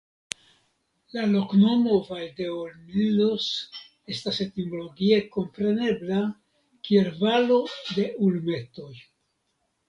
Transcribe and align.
La 1.15 1.25
loknomo 1.33 1.97
"Valdeolmillos" 2.07 3.49
estas 4.15 4.39
etimologie 4.47 5.21
komprenebla 5.37 6.23
kiel 6.89 7.13
Valo 7.21 7.61
de 7.93 8.09
Ulmetoj. 8.31 8.91